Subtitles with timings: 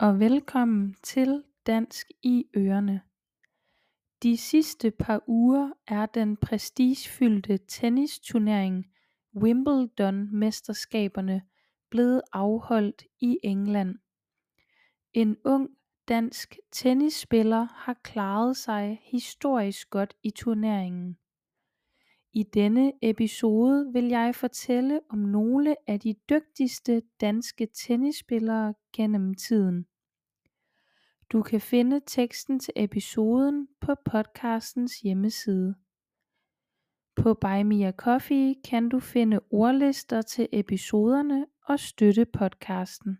[0.00, 3.00] og velkommen til Dansk i ørerne.
[4.22, 8.86] De sidste par uger er den prestigefyldte tennisturnering
[9.36, 11.42] Wimbledon mesterskaberne
[11.90, 13.98] blevet afholdt i England.
[15.12, 15.68] En ung
[16.08, 21.18] dansk tennisspiller har klaret sig historisk godt i turneringen.
[22.32, 29.86] I denne episode vil jeg fortælle om nogle af de dygtigste danske tennisspillere gennem tiden.
[31.32, 35.74] Du kan finde teksten til episoden på podcastens hjemmeside.
[37.16, 43.18] På Buy Me a Coffee kan du finde ordlister til episoderne og støtte podcasten.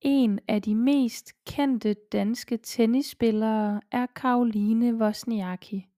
[0.00, 5.91] En af de mest kendte danske tennisspillere er Caroline Wozniacki.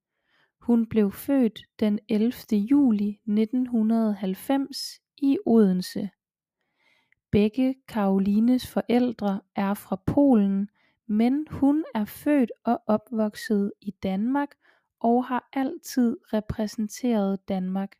[0.66, 2.32] Hun blev født den 11.
[2.52, 6.10] juli 1990 i Odense.
[7.30, 10.70] Begge Karolines forældre er fra Polen,
[11.07, 14.48] men hun er født og opvokset i Danmark
[15.01, 17.96] og har altid repræsenteret Danmark.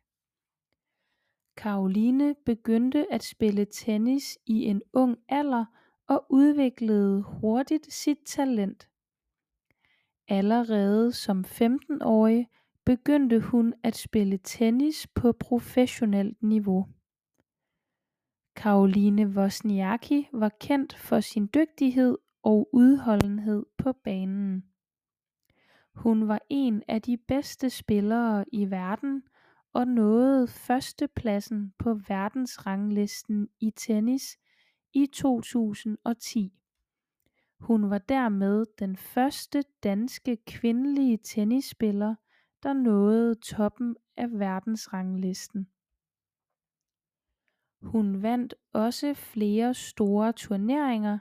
[1.57, 5.65] Karoline begyndte at spille tennis i en ung alder
[6.07, 8.89] og udviklede hurtigt sit talent.
[10.27, 12.47] Allerede som 15-årig
[12.85, 16.87] begyndte hun at spille tennis på professionelt niveau.
[18.55, 24.65] Caroline Wozniacki var kendt for sin dygtighed og udholdenhed på banen.
[25.95, 29.23] Hun var en af de bedste spillere i verden
[29.73, 34.37] og nåede førstepladsen på verdensranglisten i tennis
[34.93, 36.53] i 2010.
[37.65, 42.15] Hun var dermed den første danske kvindelige tennisspiller,
[42.63, 45.67] der nåede toppen af verdensranglisten.
[47.81, 51.19] Hun vandt også flere store turneringer,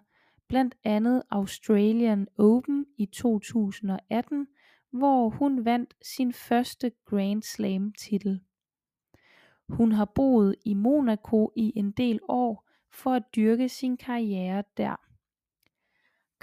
[0.49, 4.47] blandt andet Australian Open i 2018,
[4.91, 8.41] hvor hun vandt sin første Grand Slam titel.
[9.69, 15.14] Hun har boet i Monaco i en del år for at dyrke sin karriere der.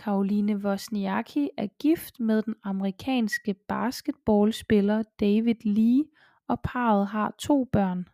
[0.03, 6.06] Caroline Wozniacki er gift med den amerikanske basketballspiller David Lee
[6.47, 8.07] og parret har to børn.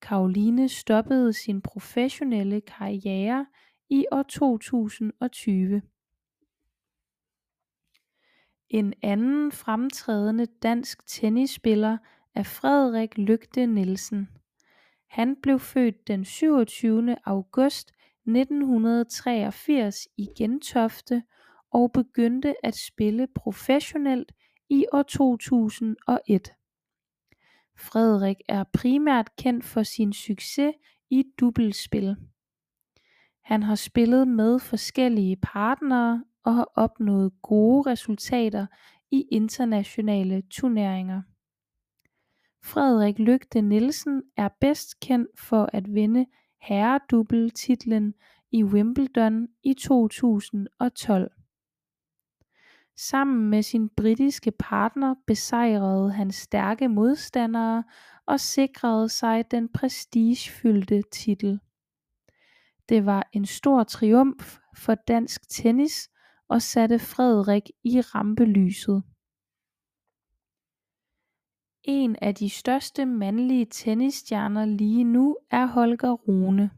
[0.00, 3.46] Caroline stoppede sin professionelle karriere
[3.90, 5.82] i år 2020.
[8.70, 11.98] En anden fremtrædende dansk tennisspiller
[12.34, 14.28] er Frederik Lygte Nielsen.
[15.06, 17.16] Han blev født den 27.
[17.24, 17.92] august
[18.26, 21.22] 1983 i Gentofte
[21.70, 24.32] og begyndte at spille professionelt
[24.68, 26.52] i år 2001.
[27.76, 30.74] Frederik er primært kendt for sin succes
[31.10, 32.16] i doublespil.
[33.42, 38.66] Han har spillet med forskellige partnere og har opnået gode resultater
[39.10, 41.22] i internationale turneringer.
[42.64, 46.26] Frederik Lygte Nielsen er bedst kendt for at vinde
[46.68, 48.14] herredoubletitlen
[48.52, 51.30] i Wimbledon i 2012.
[52.96, 57.84] Sammen med sin britiske partner besejrede han stærke modstandere
[58.26, 61.60] og sikrede sig den prestigefyldte titel.
[62.88, 66.10] Det var en stor triumf for dansk tennis
[66.48, 69.02] og satte Frederik i rampelyset.
[71.86, 76.70] En af de største mandlige tennisstjerner lige nu er Holger Rune.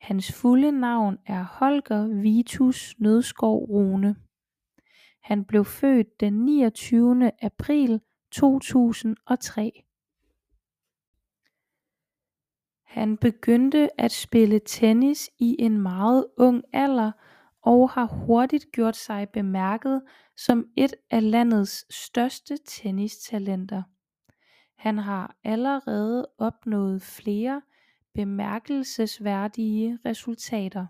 [0.00, 4.16] Hans fulde navn er Holger Vitus Nødskov Rune.
[5.22, 7.30] Han blev født den 29.
[7.42, 9.84] april 2003.
[12.84, 17.12] Han begyndte at spille tennis i en meget ung alder
[17.62, 20.02] og har hurtigt gjort sig bemærket
[20.36, 23.82] som et af landets største tennistalenter.
[24.84, 27.62] Han har allerede opnået flere
[28.14, 30.86] bemærkelsesværdige resultater.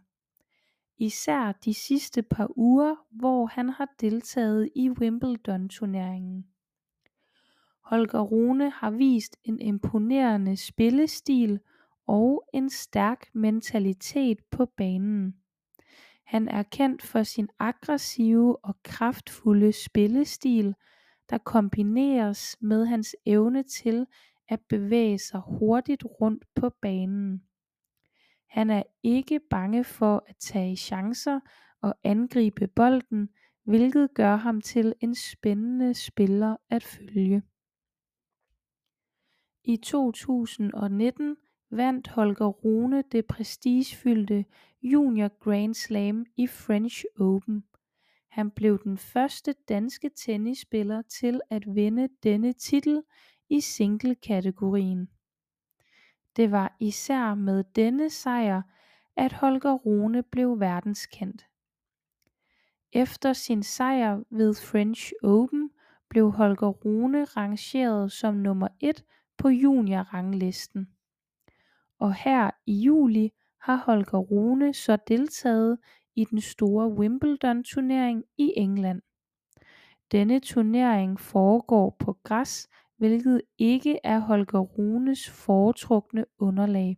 [0.99, 6.46] Især de sidste par uger, hvor han har deltaget i Wimbledon turneringen.
[7.81, 11.61] Holger Rune har vist en imponerende spillestil
[12.06, 15.37] og en stærk mentalitet på banen.
[16.25, 20.75] Han er kendt for sin aggressive og kraftfulde spillestil,
[21.31, 24.06] der kombineres med hans evne til
[24.49, 27.43] at bevæge sig hurtigt rundt på banen.
[28.47, 31.41] Han er ikke bange for at tage chancer
[31.81, 33.29] og angribe bolden,
[33.65, 37.43] hvilket gør ham til en spændende spiller at følge.
[39.65, 41.37] I 2019
[41.71, 44.44] vandt Holger Rune det prestigefyldte
[44.82, 47.65] Junior Grand Slam i French Open
[48.34, 53.02] han blev den første danske tennisspiller til at vinde denne titel
[53.48, 55.08] i singlekategorien.
[56.36, 58.62] Det var især med denne sejr
[59.16, 61.46] at Holger Rune blev verdenskendt.
[62.92, 65.70] Efter sin sejr ved French Open
[66.08, 69.04] blev Holger Rune rangeret som nummer 1
[69.37, 70.88] på juniorranglisten.
[71.98, 75.78] Og her i juli har Holger Rune så deltaget
[76.16, 79.02] i den store Wimbledon turnering i England.
[80.12, 86.96] Denne turnering foregår på græs hvilket ikke er Holger Runes foretrukne underlag.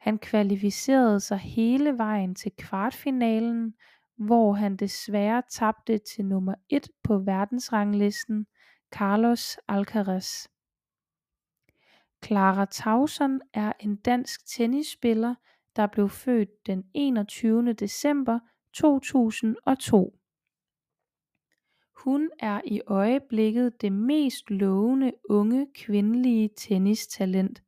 [0.00, 3.74] Han kvalificerede sig hele vejen til kvartfinalen
[4.26, 8.46] hvor han desværre tabte til nummer 1 på verdensranglisten
[8.92, 10.48] Carlos Alcaraz.
[12.24, 15.34] Clara Tauson er en dansk tennisspiller
[15.76, 18.38] der blev født den 21 december
[18.74, 20.20] 2002
[22.04, 27.62] Hun er i øjeblikket det mest lovende unge kvindelige tennistalent.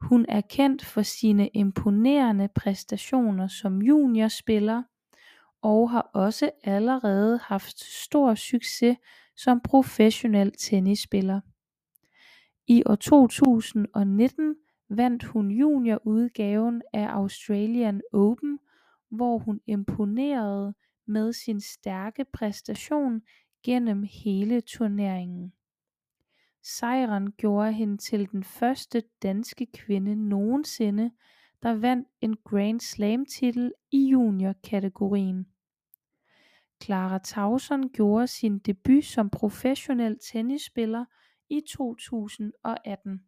[0.00, 4.82] Hun er kendt for sine imponerende præstationer som juniorspiller
[5.62, 8.96] og har også allerede haft stor succes
[9.36, 11.40] som professionel tennisspiller.
[12.66, 14.56] I år 2019
[14.96, 18.58] vandt hun juniorudgaven af Australian Open
[19.08, 20.74] hvor hun imponerede
[21.06, 23.22] med sin stærke præstation
[23.62, 25.52] gennem hele turneringen.
[26.62, 31.10] Sejren gjorde hende til den første danske kvinde nogensinde
[31.62, 35.46] der vandt en Grand Slam titel i juniorkategorien.
[36.82, 41.04] Clara Tauson gjorde sin debut som professionel tennisspiller
[41.48, 43.24] i 2018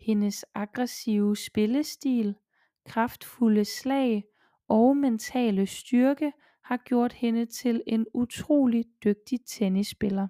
[0.00, 2.34] hendes aggressive spillestil
[2.86, 4.24] kraftfulde slag
[4.68, 6.32] og mentale styrke
[6.64, 10.28] har gjort hende til en utrolig dygtig tennisspiller.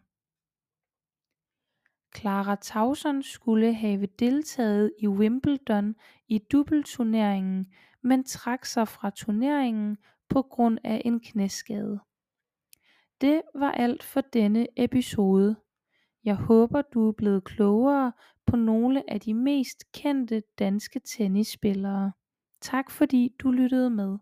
[2.16, 5.94] Clara Tauson skulle have deltaget i Wimbledon
[6.28, 7.72] i doubleturneringen
[8.02, 9.98] men trak sig fra turneringen
[10.28, 12.00] på grund af en knæskade.
[13.20, 15.56] Det var alt for denne episode.
[16.28, 18.12] Jeg håber du er blevet klogere
[18.46, 22.12] på nogle af de mest kendte danske tennisspillere.
[22.60, 24.18] Tak fordi du lyttede med.